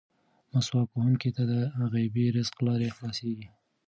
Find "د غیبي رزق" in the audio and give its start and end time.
1.51-2.57